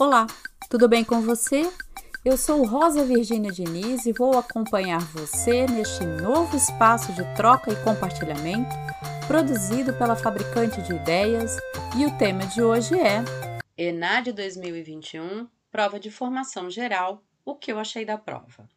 Olá, 0.00 0.28
tudo 0.70 0.88
bem 0.88 1.02
com 1.02 1.22
você? 1.22 1.68
Eu 2.24 2.36
sou 2.38 2.64
Rosa 2.64 3.04
Virgínia 3.04 3.50
Diniz 3.50 4.06
e 4.06 4.12
vou 4.12 4.38
acompanhar 4.38 5.00
você 5.00 5.66
neste 5.66 6.04
novo 6.04 6.56
espaço 6.56 7.12
de 7.14 7.24
troca 7.34 7.72
e 7.72 7.82
compartilhamento 7.82 8.70
produzido 9.26 9.92
pela 9.94 10.14
fabricante 10.14 10.80
de 10.82 10.94
ideias 10.94 11.56
e 11.96 12.06
o 12.06 12.16
tema 12.16 12.46
de 12.46 12.62
hoje 12.62 12.94
é 12.94 13.24
ENAD 13.76 14.30
2021, 14.34 15.48
prova 15.68 15.98
de 15.98 16.12
formação 16.12 16.70
geral, 16.70 17.24
o 17.44 17.56
que 17.56 17.72
eu 17.72 17.80
achei 17.80 18.04
da 18.04 18.16
prova. 18.16 18.68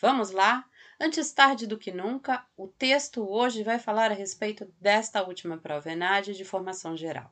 Vamos 0.00 0.30
lá? 0.30 0.64
Antes 0.98 1.30
tarde 1.30 1.66
do 1.66 1.76
que 1.76 1.92
nunca, 1.92 2.42
o 2.56 2.66
texto 2.66 3.22
hoje 3.22 3.62
vai 3.62 3.78
falar 3.78 4.10
a 4.10 4.14
respeito 4.14 4.66
desta 4.80 5.22
última 5.22 5.58
prova 5.58 5.92
ENAD 5.92 6.32
de 6.32 6.44
formação 6.46 6.96
geral. 6.96 7.30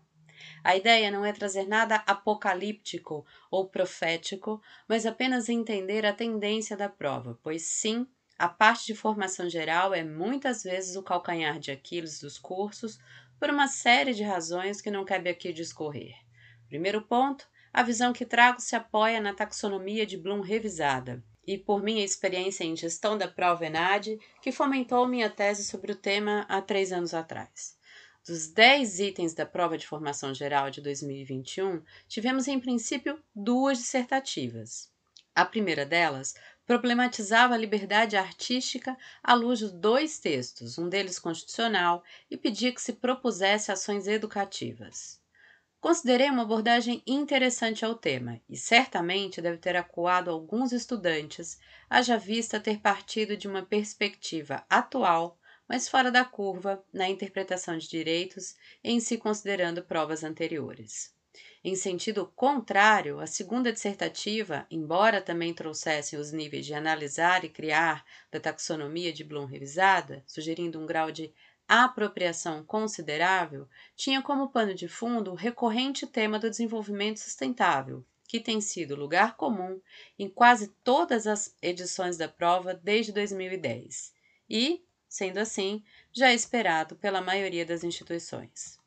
A 0.62 0.76
ideia 0.76 1.10
não 1.10 1.24
é 1.24 1.32
trazer 1.32 1.66
nada 1.66 1.96
apocalíptico 2.06 3.24
ou 3.50 3.68
profético, 3.68 4.60
mas 4.88 5.06
apenas 5.06 5.48
entender 5.48 6.04
a 6.04 6.12
tendência 6.12 6.76
da 6.76 6.88
prova, 6.88 7.38
pois 7.42 7.62
sim, 7.62 8.06
a 8.38 8.48
parte 8.48 8.86
de 8.86 8.94
formação 8.94 9.48
geral 9.48 9.94
é 9.94 10.04
muitas 10.04 10.62
vezes 10.62 10.94
o 10.94 11.02
calcanhar 11.02 11.58
de 11.58 11.70
Aquiles 11.70 12.20
dos 12.20 12.38
cursos, 12.38 12.98
por 13.38 13.50
uma 13.50 13.68
série 13.68 14.12
de 14.12 14.22
razões 14.22 14.80
que 14.80 14.90
não 14.90 15.04
cabe 15.04 15.30
aqui 15.30 15.52
discorrer. 15.52 16.14
Primeiro 16.68 17.02
ponto, 17.02 17.48
a 17.72 17.82
visão 17.82 18.12
que 18.12 18.26
trago 18.26 18.60
se 18.60 18.74
apoia 18.74 19.20
na 19.20 19.34
taxonomia 19.34 20.06
de 20.06 20.16
Bloom 20.16 20.40
revisada 20.40 21.22
e 21.46 21.56
por 21.56 21.82
minha 21.82 22.04
experiência 22.04 22.64
em 22.64 22.74
gestão 22.74 23.16
da 23.16 23.28
prova 23.28 23.64
ENAD, 23.64 24.18
que 24.42 24.50
fomentou 24.50 25.06
minha 25.06 25.30
tese 25.30 25.64
sobre 25.64 25.92
o 25.92 25.96
tema 25.96 26.44
há 26.48 26.60
três 26.60 26.92
anos 26.92 27.14
atrás. 27.14 27.78
Dos 28.26 28.48
10 28.48 28.98
itens 28.98 29.34
da 29.34 29.46
prova 29.46 29.78
de 29.78 29.86
formação 29.86 30.34
geral 30.34 30.68
de 30.68 30.80
2021, 30.80 31.80
tivemos 32.08 32.48
em 32.48 32.58
princípio 32.58 33.22
duas 33.32 33.78
dissertativas. 33.78 34.90
A 35.32 35.44
primeira 35.44 35.86
delas 35.86 36.34
problematizava 36.66 37.54
a 37.54 37.56
liberdade 37.56 38.16
artística 38.16 38.98
à 39.22 39.32
luz 39.32 39.60
de 39.60 39.72
dois 39.72 40.18
textos, 40.18 40.76
um 40.76 40.88
deles 40.88 41.20
constitucional, 41.20 42.02
e 42.28 42.36
pedia 42.36 42.72
que 42.72 42.82
se 42.82 42.94
propusesse 42.94 43.70
ações 43.70 44.08
educativas. 44.08 45.20
Considerei 45.80 46.28
uma 46.28 46.42
abordagem 46.42 47.04
interessante 47.06 47.84
ao 47.84 47.94
tema 47.94 48.40
e 48.48 48.56
certamente 48.56 49.40
deve 49.40 49.58
ter 49.58 49.76
acuado 49.76 50.32
alguns 50.32 50.72
estudantes, 50.72 51.60
haja 51.88 52.18
vista 52.18 52.58
ter 52.58 52.80
partido 52.80 53.36
de 53.36 53.46
uma 53.46 53.62
perspectiva 53.62 54.64
atual, 54.68 55.38
mas 55.68 55.88
fora 55.88 56.10
da 56.10 56.24
curva 56.24 56.84
na 56.92 57.08
interpretação 57.08 57.76
de 57.76 57.88
direitos 57.88 58.56
em 58.82 59.00
se 59.00 59.18
considerando 59.18 59.82
provas 59.82 60.22
anteriores. 60.22 61.14
Em 61.62 61.74
sentido 61.74 62.32
contrário, 62.36 63.18
a 63.18 63.26
segunda 63.26 63.72
dissertativa, 63.72 64.66
embora 64.70 65.20
também 65.20 65.52
trouxesse 65.52 66.16
os 66.16 66.32
níveis 66.32 66.64
de 66.64 66.72
analisar 66.72 67.44
e 67.44 67.48
criar 67.48 68.04
da 68.30 68.38
taxonomia 68.38 69.12
de 69.12 69.24
Bloom 69.24 69.46
revisada, 69.46 70.22
sugerindo 70.26 70.78
um 70.80 70.86
grau 70.86 71.10
de 71.10 71.34
apropriação 71.68 72.62
considerável 72.64 73.68
tinha 73.96 74.22
como 74.22 74.50
pano 74.50 74.72
de 74.72 74.86
fundo 74.86 75.32
o 75.32 75.34
recorrente 75.34 76.06
tema 76.06 76.38
do 76.38 76.48
desenvolvimento 76.48 77.18
sustentável, 77.18 78.04
que 78.28 78.38
tem 78.38 78.60
sido 78.60 78.94
lugar 78.94 79.36
comum 79.36 79.80
em 80.18 80.28
quase 80.28 80.68
todas 80.84 81.26
as 81.26 81.56
edições 81.60 82.16
da 82.16 82.28
prova 82.28 82.72
desde 82.74 83.12
2010 83.12 84.14
e, 84.48 84.85
sendo 85.16 85.38
assim, 85.38 85.82
já 86.12 86.32
esperado 86.32 86.96
pela 86.96 87.20
maioria 87.20 87.64
das 87.64 87.82
instituições. 87.82 88.78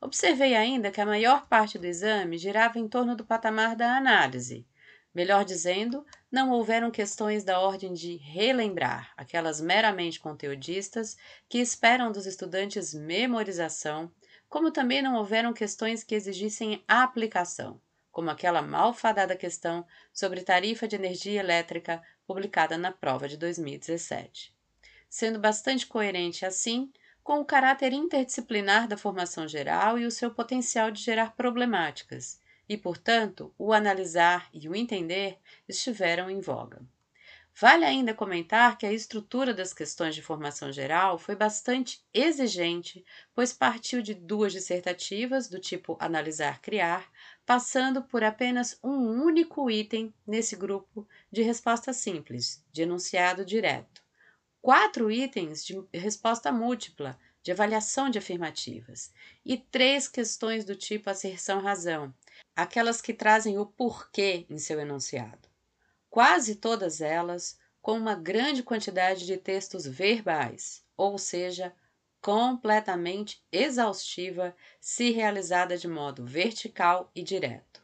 Observei 0.00 0.54
ainda 0.54 0.90
que 0.90 1.00
a 1.00 1.06
maior 1.06 1.46
parte 1.46 1.78
do 1.78 1.86
exame 1.86 2.38
girava 2.38 2.78
em 2.78 2.88
torno 2.88 3.14
do 3.14 3.24
patamar 3.24 3.76
da 3.76 3.96
análise, 3.96 4.66
Melhor 5.16 5.46
dizendo, 5.46 6.04
não 6.30 6.50
houveram 6.50 6.90
questões 6.90 7.42
da 7.42 7.58
ordem 7.58 7.94
de 7.94 8.16
relembrar, 8.16 9.14
aquelas 9.16 9.62
meramente 9.62 10.20
conteudistas 10.20 11.16
que 11.48 11.56
esperam 11.56 12.12
dos 12.12 12.26
estudantes 12.26 12.92
memorização, 12.92 14.12
como 14.46 14.70
também 14.70 15.00
não 15.00 15.14
houveram 15.14 15.54
questões 15.54 16.04
que 16.04 16.14
exigissem 16.14 16.84
aplicação, 16.86 17.80
como 18.12 18.28
aquela 18.28 18.60
malfadada 18.60 19.34
questão 19.34 19.86
sobre 20.12 20.42
tarifa 20.42 20.86
de 20.86 20.96
energia 20.96 21.40
elétrica 21.40 22.02
publicada 22.26 22.76
na 22.76 22.92
prova 22.92 23.26
de 23.26 23.38
2017. 23.38 24.55
Sendo 25.08 25.38
bastante 25.40 25.86
coerente 25.86 26.46
assim, 26.46 26.92
com 27.22 27.40
o 27.40 27.44
caráter 27.44 27.92
interdisciplinar 27.92 28.86
da 28.86 28.96
formação 28.96 29.48
geral 29.48 29.98
e 29.98 30.06
o 30.06 30.12
seu 30.12 30.30
potencial 30.32 30.92
de 30.92 31.02
gerar 31.02 31.34
problemáticas, 31.34 32.40
e, 32.68 32.76
portanto, 32.76 33.52
o 33.58 33.72
analisar 33.72 34.48
e 34.52 34.68
o 34.68 34.76
entender 34.76 35.38
estiveram 35.68 36.30
em 36.30 36.40
voga. 36.40 36.86
Vale 37.58 37.84
ainda 37.84 38.14
comentar 38.14 38.78
que 38.78 38.86
a 38.86 38.92
estrutura 38.92 39.52
das 39.52 39.72
questões 39.72 40.14
de 40.14 40.22
formação 40.22 40.70
geral 40.70 41.18
foi 41.18 41.34
bastante 41.34 42.04
exigente, 42.14 43.04
pois 43.34 43.52
partiu 43.52 44.02
de 44.02 44.14
duas 44.14 44.52
dissertativas 44.52 45.48
do 45.48 45.58
tipo 45.58 45.96
analisar-criar, 45.98 47.10
passando 47.46 48.02
por 48.04 48.22
apenas 48.22 48.78
um 48.84 49.24
único 49.24 49.68
item 49.70 50.14
nesse 50.26 50.54
grupo 50.54 51.08
de 51.32 51.42
resposta 51.42 51.92
simples, 51.92 52.64
de 52.70 52.82
enunciado 52.82 53.44
direto. 53.44 54.05
Quatro 54.66 55.12
itens 55.12 55.64
de 55.64 55.80
resposta 55.94 56.50
múltipla, 56.50 57.16
de 57.40 57.52
avaliação 57.52 58.10
de 58.10 58.18
afirmativas, 58.18 59.12
e 59.44 59.56
três 59.56 60.08
questões 60.08 60.64
do 60.64 60.74
tipo 60.74 61.08
asserção-razão, 61.08 62.12
aquelas 62.56 63.00
que 63.00 63.14
trazem 63.14 63.58
o 63.58 63.64
porquê 63.64 64.44
em 64.50 64.58
seu 64.58 64.80
enunciado. 64.80 65.48
Quase 66.10 66.56
todas 66.56 67.00
elas 67.00 67.56
com 67.80 67.96
uma 67.96 68.16
grande 68.16 68.64
quantidade 68.64 69.24
de 69.24 69.36
textos 69.36 69.86
verbais, 69.86 70.84
ou 70.96 71.16
seja, 71.16 71.72
completamente 72.20 73.40
exaustiva 73.52 74.52
se 74.80 75.12
realizada 75.12 75.78
de 75.78 75.86
modo 75.86 76.26
vertical 76.26 77.08
e 77.14 77.22
direto. 77.22 77.80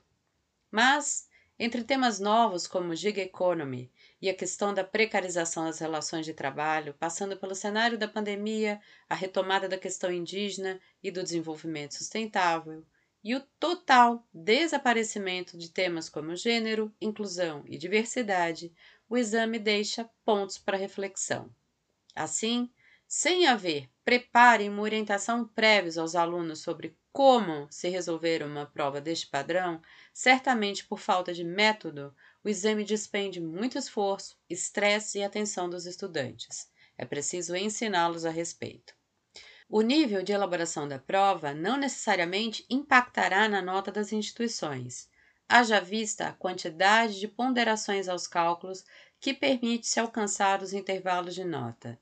Mas, 0.69 1.29
entre 1.57 1.85
temas 1.85 2.19
novos 2.19 2.67
como 2.67 2.93
gig 2.97 3.21
economy 3.21 3.89
e 4.23 4.31
a 4.31 4.35
questão 4.35 4.73
da 4.73 4.85
precarização 4.85 5.65
das 5.65 5.81
relações 5.81 6.25
de 6.25 6.33
trabalho, 6.33 6.95
passando 6.95 7.37
pelo 7.37 7.57
cenário 7.57 7.99
da 7.99 8.07
pandemia, 8.07 8.81
a 9.09 9.17
retomada 9.17 9.69
da 9.69 9.77
questão 9.77 10.13
indígena 10.13 10.81
e 11.03 11.11
do 11.11 11.25
desenvolvimento 11.25 11.95
sustentável, 11.95 12.87
e 13.25 13.35
o 13.35 13.41
total 13.59 14.25
desaparecimento 14.33 15.59
de 15.59 15.71
temas 15.71 16.09
como 16.09 16.37
gênero, 16.37 16.95
inclusão 17.01 17.65
e 17.67 17.77
diversidade, 17.77 18.73
o 19.09 19.19
exame 19.19 19.59
deixa 19.59 20.09
pontos 20.25 20.57
para 20.57 20.77
reflexão. 20.77 21.53
Assim, 22.15 22.71
sem 23.09 23.47
haver 23.47 23.91
preparo 24.05 24.63
e 24.63 24.69
uma 24.69 24.83
orientação 24.83 25.47
prévios 25.47 25.99
aos 25.99 26.15
alunos 26.15 26.61
sobre 26.61 26.97
como 27.13 27.69
se 27.71 27.91
resolver 27.91 28.43
uma 28.43 28.65
prova 28.65 29.01
deste 29.01 29.27
padrão, 29.27 29.83
certamente 30.15 30.85
por 30.87 30.99
falta 30.99 31.33
de 31.35 31.45
método, 31.45 32.15
o 32.43 32.49
exame 32.49 32.85
despende 32.85 33.39
muito 33.41 33.77
esforço, 33.77 34.37
estresse 34.49 35.19
e 35.19 35.23
atenção 35.23 35.69
dos 35.69 35.85
estudantes. 35.85 36.71
É 36.97 37.05
preciso 37.05 37.55
ensiná-los 37.55 38.25
a 38.25 38.31
respeito. 38.31 38.95
O 39.69 39.83
nível 39.83 40.23
de 40.23 40.33
elaboração 40.33 40.89
da 40.89 40.99
prova 40.99 41.53
não 41.53 41.77
necessariamente 41.77 42.65
impactará 42.69 43.49
na 43.49 43.61
nota 43.61 43.93
das 43.93 44.13
instituições, 44.13 45.09
haja 45.49 45.81
vista 45.81 46.29
a 46.29 46.33
quantidade 46.33 47.21
de 47.21 47.29
ponderações 47.29 48.09
aos 48.09 48.27
cálculos 48.27 48.85
que 49.21 49.35
permite-se 49.35 50.01
alcançar 50.01 50.63
os 50.63 50.73
intervalos 50.73 51.35
de 51.35 51.45
nota. 51.45 52.01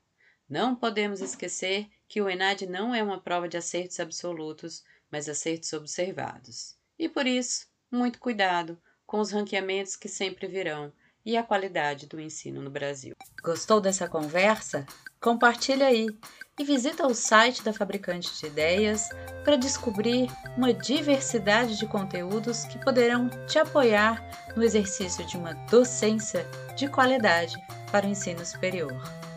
Não 0.49 0.75
podemos 0.75 1.21
esquecer 1.21 1.89
que 2.07 2.21
o 2.21 2.29
ENAD 2.29 2.65
não 2.65 2.93
é 2.93 3.01
uma 3.01 3.21
prova 3.21 3.47
de 3.47 3.57
acertos 3.57 3.99
absolutos, 3.99 4.83
mas 5.11 5.27
acertos 5.27 5.73
observados. 5.73 6.75
E 6.97 7.09
por 7.09 7.27
isso, 7.27 7.67
muito 7.91 8.19
cuidado 8.19 8.81
com 9.05 9.19
os 9.19 9.31
ranqueamentos 9.31 9.95
que 9.95 10.07
sempre 10.07 10.47
virão 10.47 10.93
e 11.25 11.37
a 11.37 11.43
qualidade 11.43 12.07
do 12.07 12.19
ensino 12.19 12.61
no 12.61 12.69
Brasil. 12.69 13.15
Gostou 13.43 13.79
dessa 13.79 14.07
conversa? 14.07 14.85
Compartilha 15.19 15.87
aí 15.87 16.07
e 16.59 16.63
visita 16.63 17.05
o 17.05 17.13
site 17.13 17.63
da 17.63 17.73
Fabricante 17.73 18.39
de 18.39 18.47
Ideias 18.47 19.09
para 19.43 19.55
descobrir 19.55 20.27
uma 20.57 20.73
diversidade 20.73 21.77
de 21.77 21.87
conteúdos 21.87 22.65
que 22.65 22.79
poderão 22.79 23.29
te 23.47 23.59
apoiar 23.59 24.53
no 24.55 24.63
exercício 24.63 25.25
de 25.25 25.37
uma 25.37 25.53
docência 25.69 26.45
de 26.75 26.87
qualidade 26.87 27.55
para 27.91 28.07
o 28.07 28.09
ensino 28.09 28.45
superior. 28.45 29.20